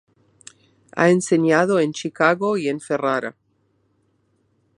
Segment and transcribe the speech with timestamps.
[0.95, 3.37] Ha enseñado en Chicago y en Ferrara.